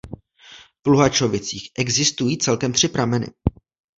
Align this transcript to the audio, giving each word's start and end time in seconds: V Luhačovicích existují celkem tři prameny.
V 0.85 0.87
Luhačovicích 0.87 1.69
existují 1.75 2.37
celkem 2.37 2.73
tři 2.73 2.87
prameny. 2.87 3.27